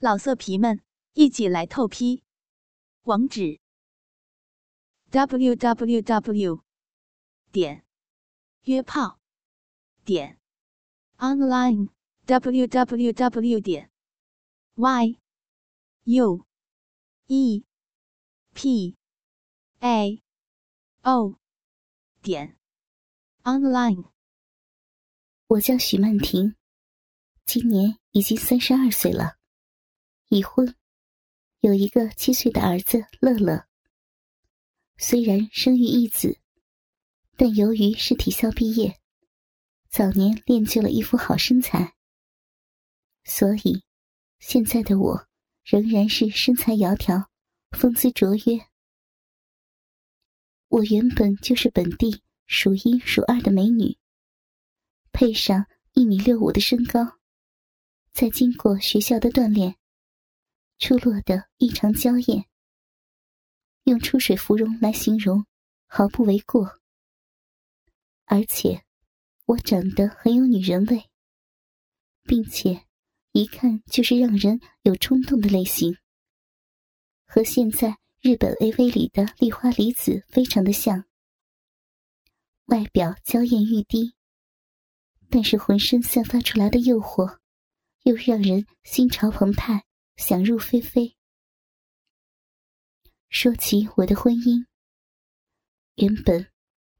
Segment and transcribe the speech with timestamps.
[0.00, 0.80] 老色皮们，
[1.14, 2.22] 一起来透批！
[3.02, 3.58] 网址
[5.10, 6.62] ：w w w
[7.50, 7.84] 点
[8.62, 9.18] 约炮
[10.04, 10.38] 点
[11.16, 11.88] online
[12.26, 13.90] w w w 点
[14.76, 15.18] y
[16.04, 16.46] u
[17.26, 17.64] e
[18.54, 18.96] p
[19.80, 20.22] a
[21.02, 21.40] o
[22.22, 22.56] 点
[23.42, 24.12] online。
[25.48, 26.54] 我叫许曼婷，
[27.44, 29.37] 今年已经三十二岁了。
[30.28, 30.74] 已婚，
[31.60, 33.66] 有一个七岁的儿子乐乐。
[34.98, 36.38] 虽然生育一子，
[37.36, 39.00] 但由于是体校毕业，
[39.88, 41.94] 早年练就了一副好身材，
[43.24, 43.82] 所以
[44.38, 45.26] 现在的我
[45.64, 47.24] 仍然是身材窈窕、
[47.70, 48.68] 风姿卓约。
[50.68, 53.96] 我原本就是本地数一数二的美女，
[55.10, 55.64] 配上
[55.94, 57.18] 一米六五的身高，
[58.12, 59.76] 再经过学校的锻炼。
[60.78, 62.46] 出落的异常娇艳，
[63.84, 65.44] 用出水芙蓉来形容
[65.86, 66.78] 毫不为过。
[68.26, 68.84] 而且，
[69.46, 71.10] 我长得很有女人味，
[72.22, 72.86] 并且
[73.32, 75.96] 一看就是让人有冲动的类型，
[77.26, 81.06] 和现在日本 AV 里的丽花梨子非常的像。
[82.66, 84.14] 外表娇艳欲滴，
[85.28, 87.38] 但是浑身散发出来的诱惑，
[88.04, 89.87] 又让人心潮澎湃。
[90.18, 91.16] 想入非非。
[93.30, 94.66] 说起我的婚姻，
[95.94, 96.50] 原本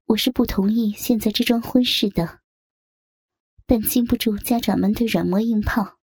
[0.05, 2.41] 我是不同意现在这桩婚事的，
[3.67, 5.99] 但经不住家长们的软磨硬泡，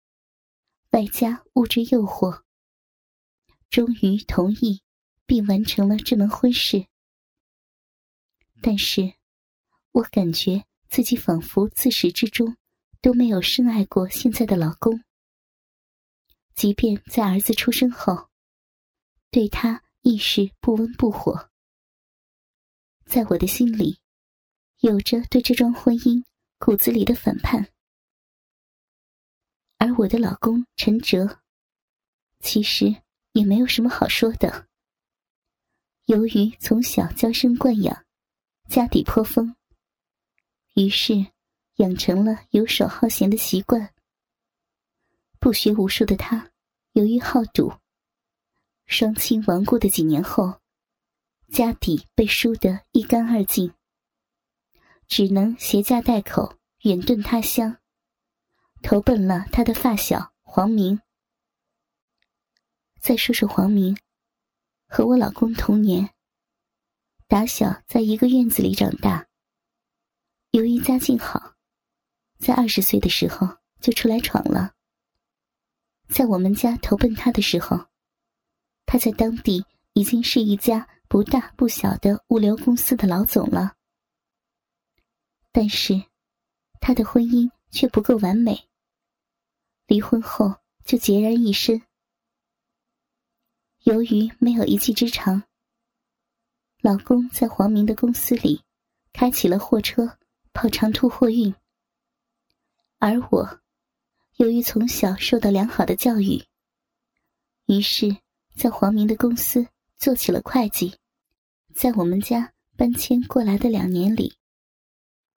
[0.89, 2.41] 外加物质诱惑，
[3.69, 4.81] 终于同意
[5.27, 6.87] 并完成了这门婚事。
[8.59, 9.13] 但是，
[9.91, 12.57] 我感觉自己仿佛自始至终
[13.01, 15.03] 都没有深爱过现在的老公。
[16.55, 18.29] 即便在儿子出生后，
[19.31, 21.49] 对他亦是不温不火。
[23.05, 23.99] 在我的心里，
[24.79, 26.23] 有着对这桩婚姻
[26.57, 27.69] 骨子里的反叛。
[29.77, 31.41] 而我的老公陈哲，
[32.39, 34.67] 其实也没有什么好说的。
[36.05, 38.05] 由于从小娇生惯养，
[38.69, 39.55] 家底颇丰，
[40.75, 41.13] 于是
[41.75, 43.93] 养成了游手好闲的习惯。
[45.39, 46.52] 不学无术的他，
[46.93, 47.73] 由于好赌，
[48.85, 50.61] 双亲亡故的几年后，
[51.51, 53.73] 家底被输得一干二净，
[55.07, 57.79] 只能携家带口远遁他乡，
[58.83, 61.01] 投奔了他的发小黄明。
[63.01, 63.97] 再说说黄明，
[64.85, 66.13] 和我老公同年，
[67.27, 69.27] 打小在一个院子里长大。
[70.51, 71.55] 由于家境好，
[72.37, 74.72] 在二十岁的时候就出来闯了。
[76.09, 77.87] 在我们家投奔他的时候，
[78.85, 83.75] 他在当地已经是一家不大不小的物流公司的老总了。
[85.51, 86.03] 但是，
[86.79, 88.67] 他的婚姻却不够完美。
[89.87, 91.81] 离婚后就孑然一身。
[93.83, 95.43] 由于没有一技之长，
[96.81, 98.63] 老公在黄明的公司里
[99.11, 100.17] 开起了货车，
[100.53, 101.53] 跑长途货运，
[102.99, 103.62] 而我。
[104.37, 106.43] 由于从小受到良好的教育，
[107.67, 108.17] 于是，
[108.55, 110.95] 在黄明的公司做起了会计。
[111.75, 114.35] 在我们家搬迁过来的两年里，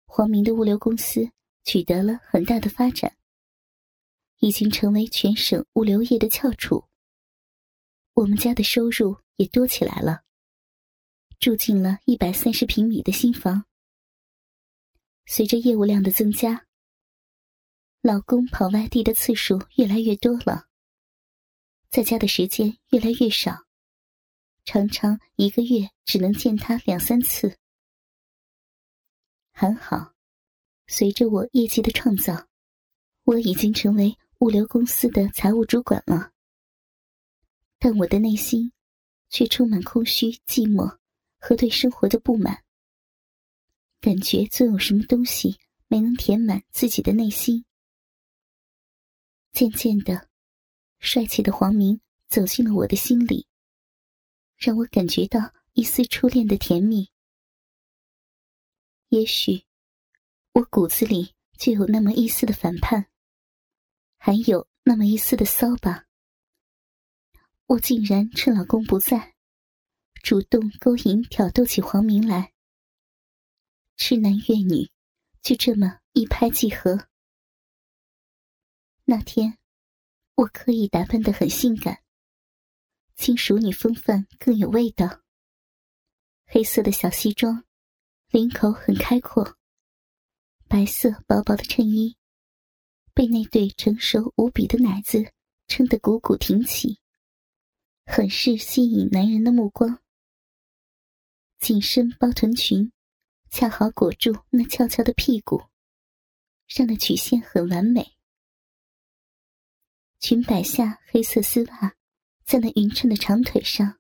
[0.07, 1.29] 黄明的物流公司
[1.65, 3.17] 取得了很大的发展，
[4.39, 6.85] 已经成为全省物流业的翘楚。
[8.15, 10.23] 我们家的收入也多起来了，
[11.41, 13.65] 住进了一百三十平米的新房。
[15.27, 16.65] 随着业务量的增加。
[18.07, 20.67] 老公跑外地的次数越来越多了，
[21.89, 23.65] 在家的时间越来越少，
[24.67, 27.57] 常常一个月只能见他两三次。
[29.53, 30.13] 还好，
[30.87, 32.47] 随着我业绩的创造，
[33.23, 36.31] 我已经成为物流公司的财务主管了。
[37.79, 38.71] 但我的内心
[39.31, 40.99] 却充满空虚、寂寞
[41.39, 42.63] 和对生活的不满，
[44.03, 45.57] 感觉总有什么东西
[45.89, 47.65] 没能填满自己的内心。
[49.55, 50.29] 渐渐的，
[50.99, 53.47] 帅气的黄明走进了我的心里，
[54.57, 57.09] 让我感觉到一丝初恋的甜蜜。
[59.11, 59.65] 也许，
[60.55, 63.07] 我骨子里就有那么一丝的反叛，
[64.19, 66.07] 还有那么一丝的骚吧。
[67.67, 69.37] 我竟然趁老公不在，
[70.21, 72.53] 主动勾引挑逗起黄明来，
[73.97, 74.91] 痴男怨女，
[75.43, 77.07] 就这么一拍即合。
[79.07, 79.59] 那天，
[80.35, 82.03] 我刻意打扮的很性感，
[83.15, 85.21] 轻熟女风范更有味道。
[86.47, 87.67] 黑色的小西装，
[88.31, 89.59] 领口很开阔，
[90.69, 92.17] 白色薄薄的衬衣，
[93.13, 95.35] 被那对成熟无比的奶子
[95.67, 96.99] 撑得鼓鼓挺起，
[98.07, 99.99] 很是吸引男人的目光。
[101.59, 102.91] 紧身包臀裙，
[103.51, 105.63] 恰好裹住那翘翘的屁股，
[106.67, 108.15] 上的曲线很完美。
[110.27, 111.97] 裙摆下黑色丝袜，
[112.47, 113.99] 在那匀称的长腿上，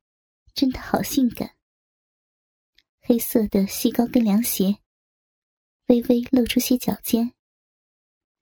[0.54, 1.54] 真的好性感。
[3.02, 4.78] 黑色的细高跟凉鞋，
[5.88, 7.34] 微微露出些脚尖，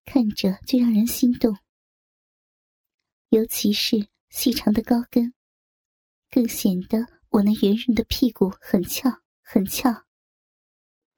[0.04, 1.58] 看着就让人心动。
[3.30, 5.34] 尤其是细长的高跟，
[6.30, 10.04] 更显得我那圆润的屁股很翘很翘。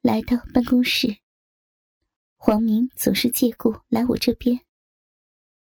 [0.01, 1.19] 来到办公室，
[2.37, 4.65] 黄明总是借故来我这边。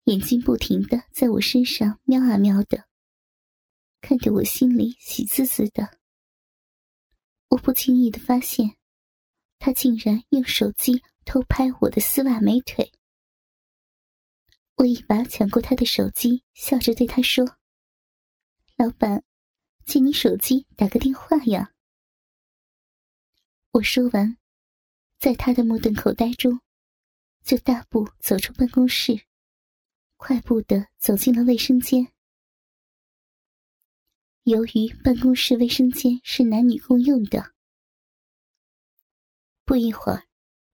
[0.09, 2.87] 眼睛不停的在我身上瞄啊瞄的，
[4.01, 5.99] 看得我心里喜滋滋的。
[7.49, 8.75] 我不经意的发现，
[9.59, 12.91] 他竟然用手机偷拍我的丝袜美腿。
[14.77, 17.45] 我一把抢过他的手机，笑着对他说
[18.77, 19.23] ：“老板，
[19.85, 21.71] 借你手机打个电话呀。”
[23.73, 24.39] 我说完，
[25.19, 26.59] 在他的目瞪口呆中，
[27.43, 29.28] 就大步走出办公室。
[30.19, 32.11] 快步的走进了卫生间。
[34.43, 37.53] 由于办公室卫生间是男女共用的，
[39.63, 40.27] 不一会儿，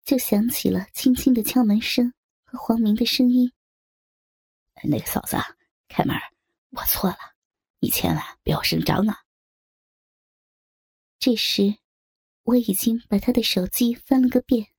[0.03, 2.11] 就响起了轻轻的敲门声
[2.43, 3.53] 和黄明的声音
[4.83, 5.37] ：“那个嫂子，
[5.89, 6.15] 开门！
[6.71, 7.17] 我错了，
[7.79, 9.25] 你千万不要声张啊！”
[11.19, 11.77] 这时，
[12.41, 14.69] 我已经把他的手机翻了个遍，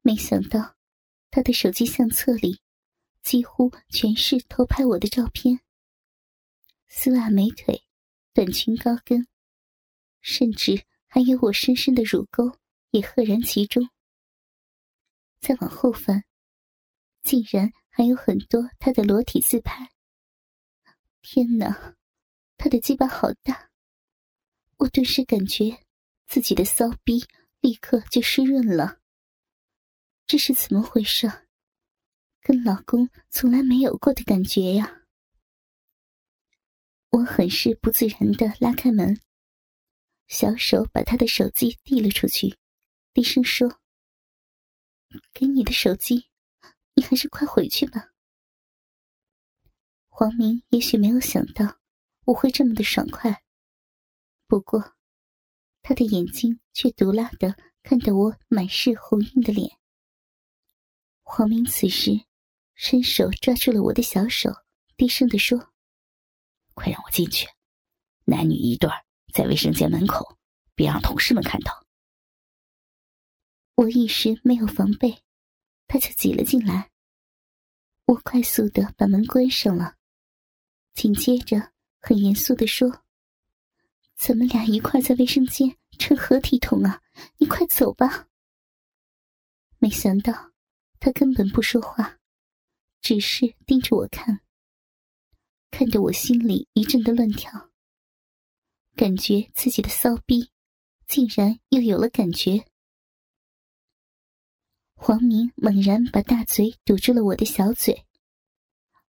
[0.00, 0.76] 没想到
[1.28, 2.60] 他的手机相册里。
[3.28, 5.60] 几乎全是偷拍我的照片，
[6.88, 7.82] 丝袜美腿，
[8.32, 9.28] 短裙高跟，
[10.22, 12.58] 甚至还有我深深的乳沟
[12.90, 13.86] 也赫然其中。
[15.40, 16.24] 再往后翻，
[17.20, 19.90] 竟然还有很多他的裸体自拍。
[21.20, 21.98] 天哪，
[22.56, 23.68] 他的鸡巴好大！
[24.78, 25.84] 我顿时感觉
[26.26, 27.22] 自己的骚逼
[27.60, 29.00] 立刻就湿润了。
[30.26, 31.47] 这是怎么回事？
[32.40, 35.02] 跟老公从来没有过的感觉呀！
[37.10, 39.20] 我很是不自然的拉开门，
[40.26, 42.56] 小手把他的手机递了出去，
[43.12, 43.80] 低声说
[45.32, 46.28] ：“给你的手机，
[46.94, 48.10] 你还是快回去吧。”
[50.08, 51.78] 黄明也许没有想到
[52.26, 53.42] 我会这么的爽快，
[54.46, 54.96] 不过
[55.82, 59.78] 他的眼睛却毒辣的看着我满是红晕的脸。
[61.22, 62.27] 黄明此时。
[62.80, 64.52] 伸手抓住了我的小手，
[64.96, 65.72] 低声的说
[66.74, 67.48] ：“快让我进去，
[68.24, 68.88] 男女一对
[69.34, 70.38] 在卫生间门口，
[70.76, 71.84] 别让同事们看到。”
[73.74, 75.24] 我一时没有防备，
[75.88, 76.92] 他就挤了进来。
[78.04, 79.96] 我快速的把门关上了，
[80.94, 83.02] 紧接着很严肃的说
[84.14, 87.02] ：“咱们俩一块在卫生间成合体统啊，
[87.38, 88.28] 你快走吧。”
[89.78, 90.52] 没想到
[91.00, 92.17] 他根本不说话。
[93.08, 94.42] 只是盯着我看，
[95.70, 97.70] 看得我心里一阵的乱跳，
[98.96, 100.50] 感觉自己的骚逼
[101.06, 102.66] 竟然又有了感觉。
[104.94, 108.04] 黄明猛然把大嘴堵住了我的小嘴，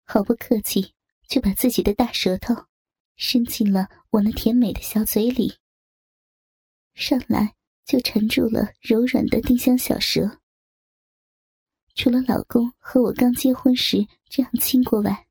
[0.05, 0.93] 毫不客气
[1.27, 2.55] 就把自己的大舌头
[3.17, 5.57] 伸进了我那甜美的小嘴里，
[6.93, 7.53] 上来
[7.83, 10.38] 就缠住了柔软的丁香小舌。
[11.99, 15.27] 除了老公和我刚结婚时这样亲过外，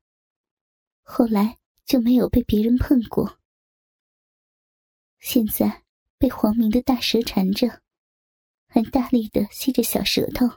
[1.01, 3.39] 后来就没有被别人碰过。
[5.17, 5.83] 现在
[6.19, 7.81] 被黄明的大舌缠着，
[8.67, 10.47] 还大力的吸着小舌头，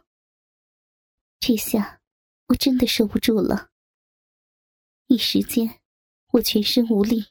[1.40, 2.02] 这下
[2.48, 3.70] 我真的受不住了。
[5.06, 5.80] 一时间，
[6.32, 7.24] 我全身无力，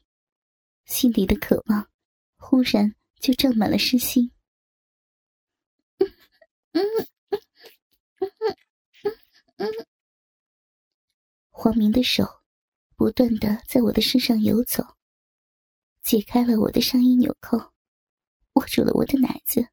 [0.86, 1.88] 心里的渴望
[2.36, 4.32] 忽然就胀满了身心。
[5.98, 6.10] 嗯
[6.72, 7.11] 嗯。
[11.50, 12.24] 黄明的手
[12.96, 14.96] 不断的在我的身上游走，
[16.02, 17.72] 解开了我的上衣纽扣，
[18.54, 19.68] 握住了我的奶子，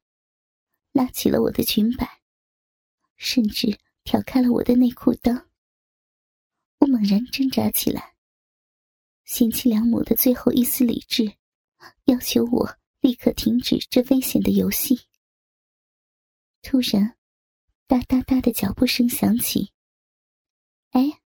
[0.92, 2.20] 拉起了我的裙摆，
[3.16, 5.46] 甚至挑开了我的内裤裆。
[6.78, 8.14] 我猛然挣扎起来，
[9.24, 11.36] 贤妻良母的最后一丝理智，
[12.04, 15.08] 要求我立刻停止这危险的游戏。
[16.62, 17.16] 突然，
[17.88, 19.72] 哒哒哒的脚步声响起。
[20.90, 21.20] 哎，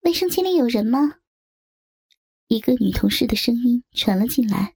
[0.00, 1.20] 卫生间里有人吗？
[2.48, 4.74] 一个女同事的声音传了进来，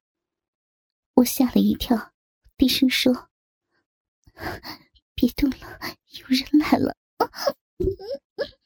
[1.14, 2.12] 我吓了一跳，
[2.56, 3.30] 低声说
[5.14, 5.78] ：“别动了，
[6.18, 6.96] 有人来了。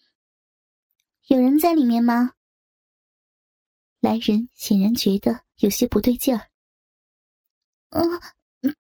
[1.28, 2.32] 有人在里面吗？”
[4.00, 6.50] 来人显然觉得有些不对劲儿。
[7.90, 8.20] 嗯，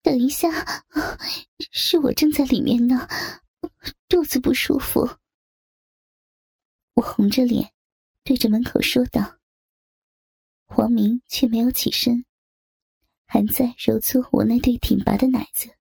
[0.03, 0.85] 等一下，
[1.71, 3.07] 是我正在里面呢，
[4.09, 5.19] 肚子不舒服。
[6.97, 7.75] 我红着脸，
[8.25, 9.39] 对着门口说道。
[10.65, 12.25] 黄明却没有起身，
[13.27, 15.77] 还在揉搓我那对挺拔的奶子。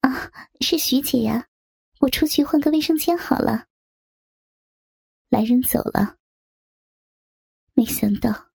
[0.00, 1.48] 啊，是徐姐呀，
[2.00, 3.66] 我出去换个卫生间好了。
[5.30, 6.18] 来人走了，
[7.72, 8.50] 没想到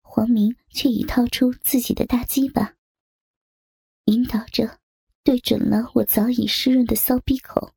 [0.00, 2.74] 黄明却已掏出自己的大鸡巴，
[4.06, 4.80] 引导着
[5.22, 7.74] 对准了我早已湿润的骚逼口，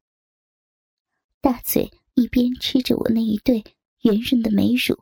[1.42, 1.92] 大嘴。
[2.18, 3.64] 一边吃着我那一对
[4.02, 5.00] 圆润的美乳，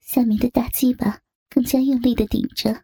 [0.00, 2.82] 下面的大鸡巴更加用力的顶着，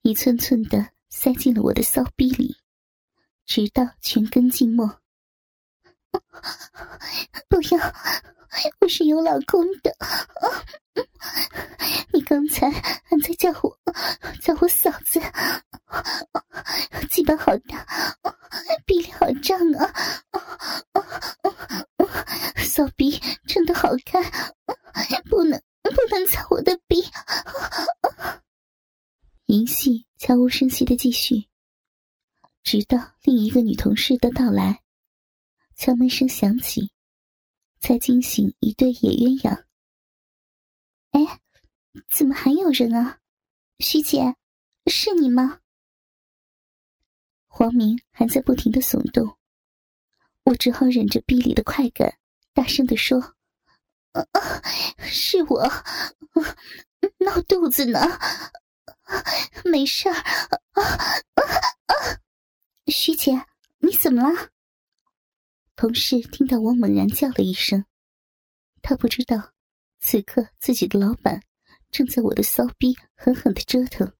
[0.00, 2.56] 一寸寸的塞进了我的骚逼里，
[3.44, 5.02] 直到全根浸没。
[7.48, 7.94] 不要，
[8.80, 9.94] 我是有老公的。
[12.12, 13.78] 你刚才还在叫我，
[14.42, 15.20] 叫我嫂子。
[17.10, 17.86] 鸡巴好大，
[18.86, 19.92] 逼里好胀啊！
[22.58, 24.22] 骚逼真的好看，
[25.30, 27.04] 不能不能操我的逼。
[29.46, 31.48] 银戏悄无声息的继续，
[32.62, 34.80] 直到另一个女同事的到来，
[35.76, 36.90] 敲门声响起，
[37.80, 39.64] 才惊醒一对野鸳鸯。
[41.10, 41.40] 哎，
[42.10, 43.18] 怎么还有人啊？
[43.78, 44.36] 徐姐，
[44.86, 45.60] 是你吗？
[47.46, 49.36] 黄明还在不停的耸动，
[50.44, 52.18] 我只好忍着逼里的快感，
[52.52, 53.34] 大声的说
[54.98, 55.68] ：“是我，
[57.18, 58.00] 闹肚子呢，
[59.64, 60.14] 没事儿。”
[62.86, 63.46] 徐姐，
[63.78, 64.50] 你怎么了？
[65.76, 67.84] 同事听到我猛然叫了一声，
[68.80, 69.52] 他不知道。
[70.00, 71.42] 此刻，自己的老板
[71.90, 74.14] 正在我的骚逼狠狠的折腾。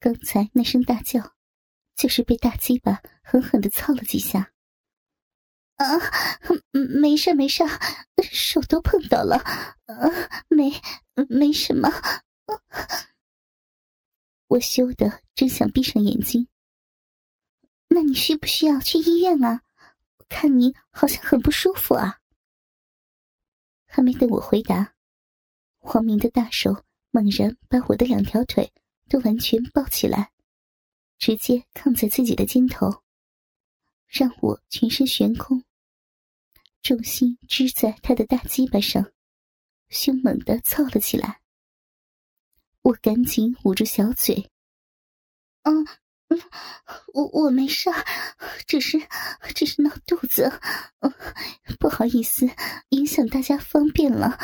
[0.00, 1.34] 刚才那声大叫，
[1.94, 4.52] 就是被大鸡巴狠狠的操了几下。
[5.76, 5.86] 啊，
[6.72, 7.62] 没事没事，
[8.32, 10.72] 手都碰到了，啊没
[11.28, 11.88] 没什么。
[14.48, 16.48] 我羞得正想闭上眼睛。
[17.88, 19.62] 那你需不需要去医院啊？
[20.28, 22.20] 看你好像很不舒服啊。
[23.86, 24.94] 还没等我回答，
[25.78, 28.72] 黄明的大手猛然把我的两条腿
[29.08, 30.30] 都完全抱起来，
[31.18, 33.02] 直接抗在自己的肩头，
[34.06, 35.64] 让我全身悬空，
[36.82, 39.10] 重心支在他的大鸡巴上，
[39.88, 41.40] 凶猛的操了起来。
[42.82, 44.50] 我赶紧捂住小嘴，
[45.62, 45.86] 嗯。
[47.14, 48.04] 我我没事儿，
[48.66, 48.98] 只是
[49.54, 50.50] 只是闹肚子，
[51.78, 52.46] 不好意思，
[52.90, 54.38] 影响大家方便了。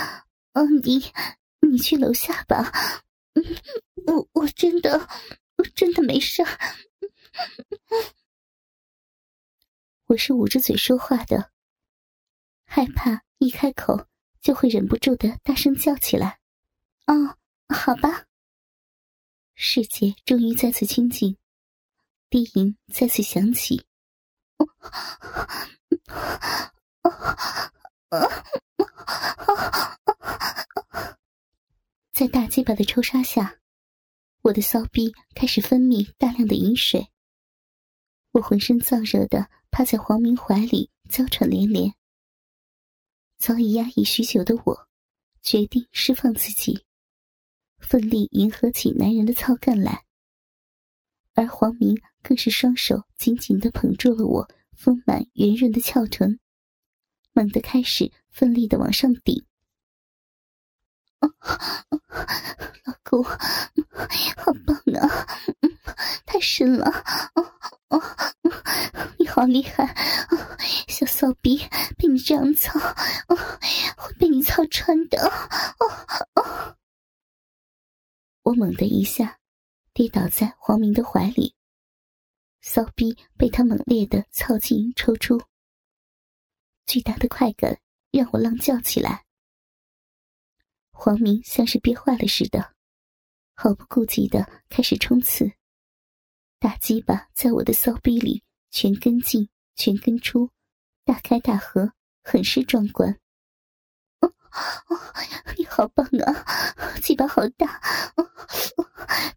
[0.53, 1.13] 嗯，你
[1.61, 2.73] 你去楼下吧。
[3.35, 3.45] 嗯，
[4.07, 5.09] 我我真的
[5.57, 6.59] 我真的没事儿。
[10.07, 11.51] 我是捂着嘴说话的，
[12.65, 14.07] 害怕一开口
[14.41, 16.39] 就会忍不住的大声叫起来。
[17.07, 17.37] 哦，
[17.69, 18.27] 好吧。
[19.55, 21.37] 世界终于再次清静。
[22.35, 23.87] 低吟再次响起，
[32.13, 33.61] 在大鸡巴的抽杀下，
[34.43, 37.07] 我的骚逼开始分泌大量的饮水。
[38.33, 41.95] 我浑身燥热的趴在黄明怀里，娇喘连连。
[43.37, 44.89] 早已压抑许久的我，
[45.41, 46.85] 决定释放自己，
[47.79, 50.05] 奋力迎合起男人的操干来。
[51.35, 56.41] 而黄明更是双手紧紧的捧住了我丰满圆润的翘臀，
[57.35, 59.45] 猛地开始奋力的往上顶。
[61.21, 61.31] 老
[63.05, 65.27] 公，好棒啊！
[66.25, 66.91] 太深了，
[67.35, 67.53] 哦
[67.91, 68.03] 哦
[69.19, 69.95] 你好厉害，
[70.89, 71.59] 小骚逼
[71.97, 72.81] 被你这样操，
[73.97, 75.19] 会被你操穿的。
[75.29, 75.87] 哦
[76.35, 76.77] 哦
[78.43, 79.39] 我猛地一下。
[79.97, 81.55] 跌倒在黄明的怀里，
[82.75, 85.41] 骚逼被他猛烈的操进抽出，
[86.87, 87.79] 巨大的快感
[88.11, 89.25] 让我浪叫起来。
[90.91, 92.75] 黄明像是憋坏了似的，
[93.55, 95.53] 毫不顾忌的开始冲刺，
[96.59, 100.51] 大鸡巴在我的骚逼里全跟进全跟出，
[101.05, 101.93] 大开大合，
[102.25, 103.17] 很是壮观。
[104.19, 104.33] 哦
[105.57, 106.45] 你好棒啊，
[107.01, 107.81] 鸡巴好大，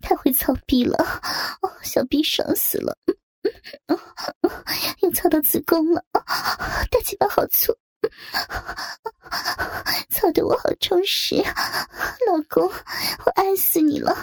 [0.02, 0.98] 太会操逼了，
[1.62, 2.98] 哦小逼爽死了，
[5.02, 7.74] 又操到子宫了，大鸡巴好粗，
[10.10, 12.68] 操得我好充实，老公，
[13.26, 14.14] 我爱死你了，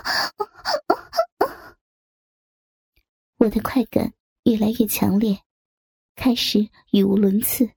[3.38, 4.12] 我的快感
[4.44, 5.38] 越来越强烈，
[6.16, 7.70] 开始语无伦次，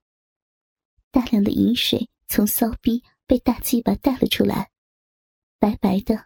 [1.12, 2.10] 大量的饮水。
[2.30, 4.70] 从骚逼被大鸡巴带了出来，
[5.60, 6.26] 白白的，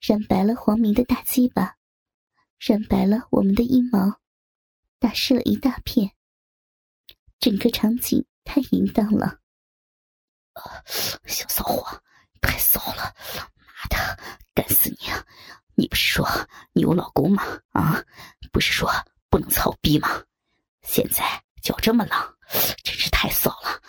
[0.00, 1.76] 染白了黄明的大鸡巴，
[2.58, 4.18] 染白了我们的阴毛，
[4.98, 6.12] 打湿了一大片。
[7.40, 9.38] 整个场景太淫荡了，
[11.24, 12.02] 小骚货，
[12.40, 13.14] 太骚了！
[13.56, 14.18] 妈的，
[14.54, 15.06] 干死你！
[15.08, 15.24] 啊！
[15.76, 16.26] 你不是说
[16.72, 17.44] 你有老公吗？
[17.70, 18.04] 啊，
[18.50, 18.90] 不是说
[19.30, 20.24] 不能操逼吗？
[20.82, 22.36] 现在脚这么冷，
[22.82, 23.80] 真是太骚了！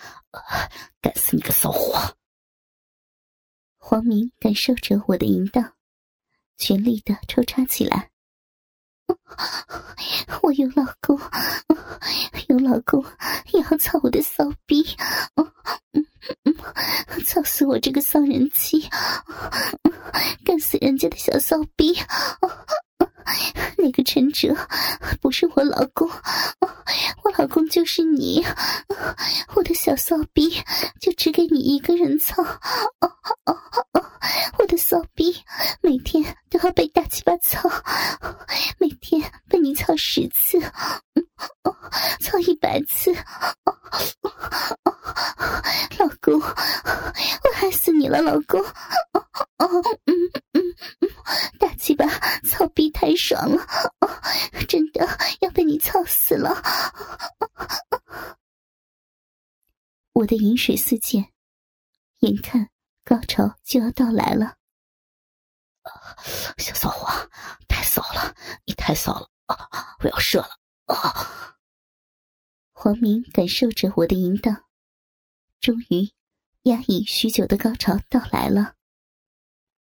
[1.00, 2.16] 干死你个骚货！
[3.78, 5.74] 黄明感受着我的淫荡，
[6.56, 8.09] 全力的抽插起来。
[10.42, 11.18] 我有老公，
[12.48, 13.04] 有老公
[13.52, 14.84] 也要操我的骚逼，
[17.26, 18.88] 操死我这个骚人妻，
[20.44, 21.94] 干死人家的小骚逼！
[23.78, 24.54] 那个陈哲
[25.20, 26.08] 不是我老公，
[27.22, 28.44] 我老公就是你，
[29.54, 30.50] 我的小骚逼
[31.00, 32.42] 就只给你一个人操，
[34.58, 35.34] 我的骚逼
[35.80, 37.70] 每天都要被大鸡巴操，
[38.78, 40.58] 每天被你操十次，
[42.20, 43.12] 操一百次，
[45.98, 48.60] 老公，我害死你了，老公，
[49.58, 50.14] 嗯嗯
[50.52, 50.62] 嗯，
[51.58, 52.06] 大鸡巴
[52.44, 53.66] 操逼太爽了。
[54.68, 55.06] 真的
[55.40, 56.62] 要被你操死了！
[60.12, 61.32] 我的饮水四溅，
[62.20, 62.68] 眼看
[63.04, 64.54] 高潮就要到来了。
[66.58, 67.28] 小骚货，
[67.66, 68.34] 太骚了，
[68.64, 69.28] 你太骚了！
[69.46, 70.59] 啊我要射了！
[70.94, 71.56] 啊！
[72.72, 74.64] 黄明感受着我的淫荡，
[75.60, 76.10] 终于
[76.62, 78.74] 压抑许久的高潮到来了。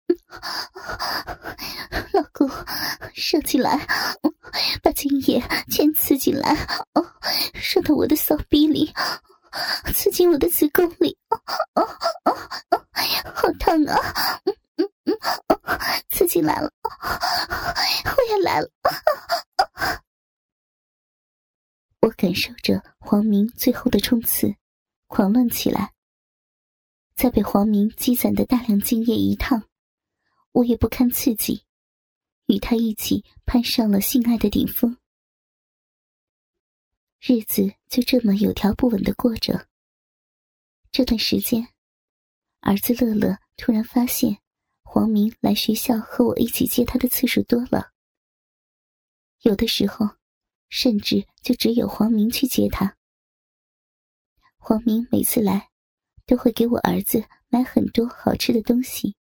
[2.12, 2.48] 老公，
[3.14, 3.86] 射进来，
[4.82, 6.56] 把精液全刺进来，
[7.54, 8.92] 射到我的骚逼里，
[9.92, 11.18] 刺进我的子宫里，
[13.34, 14.40] 好烫啊！
[14.44, 15.18] 嗯嗯嗯，
[16.10, 16.70] 刺进来了，
[18.16, 18.70] 我也来了。
[22.04, 24.54] 我感受着黄明最后的冲刺，
[25.06, 25.94] 狂乱起来，
[27.16, 29.66] 在被黄明积攒的大量精液一烫。
[30.52, 31.64] 我也不堪刺激，
[32.44, 34.98] 与他一起攀上了性爱的顶峰。
[37.20, 39.66] 日子就这么有条不紊的过着。
[40.92, 41.66] 这段时间，
[42.60, 44.40] 儿子乐乐突然发现
[44.82, 47.92] 黄明来学校和我一起接他的次数多了，
[49.40, 50.06] 有的时候
[50.68, 52.96] 甚至就只有黄明去接他。
[54.56, 55.70] 黄明每次来，
[56.26, 59.16] 都会给我儿子买很多好吃的东西。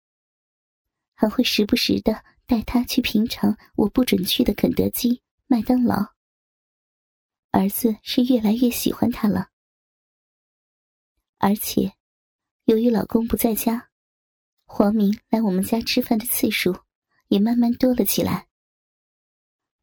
[1.13, 6.13] 还会时不时的带他去品尝我不准去的肯德基、麦当劳。
[7.51, 9.49] 儿子是越来越喜欢他了，
[11.37, 11.93] 而且
[12.63, 13.89] 由于老公不在家，
[14.65, 16.73] 黄明来我们家吃饭的次数
[17.27, 18.47] 也慢慢多了起来。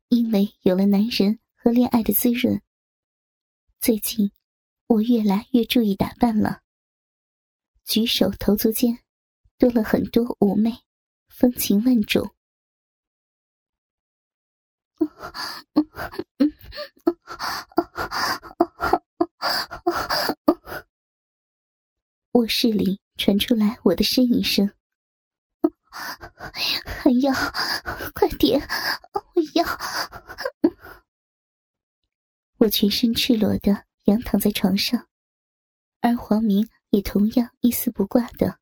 [0.09, 2.63] 因为有了男人和恋爱的滋润，
[3.79, 4.33] 最近
[4.87, 6.63] 我越来越注意打扮了，
[7.85, 9.01] 举手投足间
[9.59, 10.73] 多了很多妩媚。
[11.29, 12.35] 风情万种。
[22.33, 24.73] 卧室里传出来我的呻吟声。
[25.91, 27.31] 还要，
[28.15, 28.59] 快点！
[29.13, 29.23] 我
[29.55, 29.67] 要。
[32.59, 35.09] 我全身赤裸的仰躺在床上，
[36.01, 38.59] 而黄明也同样一丝不挂的。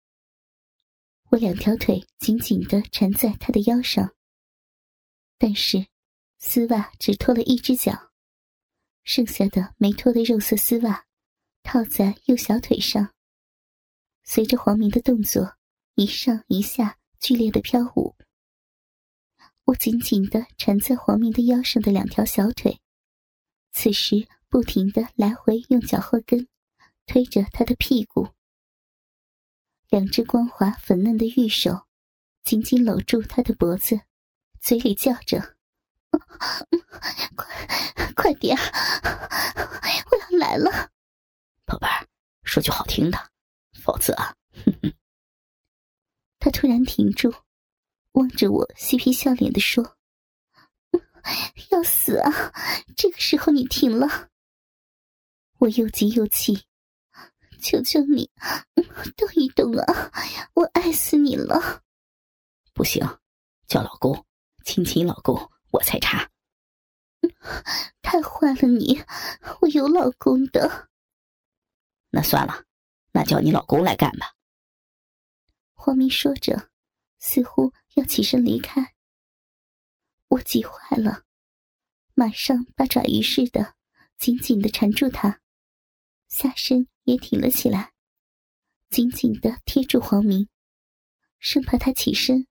[1.31, 4.15] 我两条腿紧紧的缠在他的腰上，
[5.39, 5.87] 但是
[6.37, 8.13] 丝袜只脱了一只脚，
[9.03, 11.07] 剩下的没脱的肉色丝袜
[11.63, 13.15] 套在右小腿上。
[14.25, 15.57] 随着黄明的动作
[15.95, 18.15] 一上一下剧烈的飘舞，
[19.65, 22.79] 我紧紧的缠在黄明的腰上的两条小腿，
[23.79, 26.49] 此时不停的来回用脚后跟
[27.05, 28.31] 推着他的屁股。
[29.91, 31.87] 两只光滑粉嫩的玉手
[32.43, 34.01] 紧紧搂住他的脖子，
[34.63, 35.57] 嘴里叫着
[37.37, 37.55] ：“快，
[38.15, 40.91] 快点，我要来了，
[41.67, 42.09] 宝贝儿，
[42.45, 43.31] 说句好听的，
[43.75, 44.35] 否则啊，
[44.65, 44.95] 哼哼
[46.39, 47.31] 他突然停住，
[48.13, 49.96] 望着我，嬉皮笑脸的说
[51.71, 52.31] ：“要死啊！
[52.97, 54.29] 这个时候你停了。”
[55.59, 56.67] 我又急又气，
[57.61, 58.31] 求求你，
[59.17, 60.13] 动一动啊！
[60.55, 61.83] 我爱死你了。
[62.75, 63.03] 不行，
[63.67, 64.27] 叫老公，
[64.65, 66.31] 亲亲老公，我才插。
[68.03, 69.03] 太坏了你！
[69.61, 70.89] 我有老公的。
[72.11, 72.65] 那算了，
[73.13, 74.35] 那叫你老公来干吧。
[75.73, 76.71] 黄明说着，
[77.19, 78.96] 似乎要起身离开。
[80.29, 81.23] 我急坏了，
[82.15, 83.75] 马上八爪鱼似的
[84.19, 85.41] 紧紧的缠住他。
[86.29, 87.93] 下身也挺了起来，
[88.91, 90.49] 紧紧的贴住黄明，
[91.39, 92.47] 生怕他起身，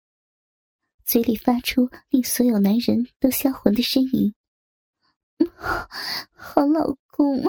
[1.03, 4.33] 嘴里发出令所有男人都销魂的呻吟
[6.31, 7.43] ：“好老公，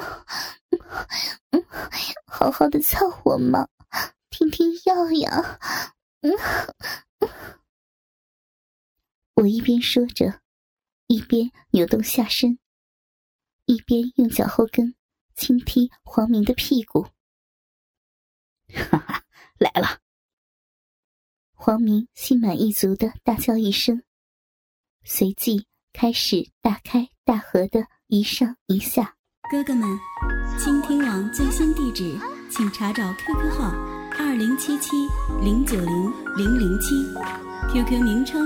[2.26, 3.68] 好好的操我嘛，
[4.30, 5.60] 听听药呀！”
[9.36, 10.40] 我一边说着，
[11.06, 12.58] 一边扭动下身，
[13.66, 14.94] 一边用脚后跟。
[15.34, 17.08] 轻踢黄明的屁股，
[18.72, 19.22] 哈哈，
[19.58, 20.00] 来了！
[21.52, 24.02] 黄明心满意足的大叫一声，
[25.04, 29.18] 随即开始大开大合的一上一下。
[29.50, 29.86] 哥哥们，
[30.58, 32.18] 倾听网最新地址，
[32.50, 33.68] 请查找 QQ 号
[34.18, 34.96] 二零七七
[35.42, 36.94] 零九零零零七
[37.74, 38.45] ，QQ 名称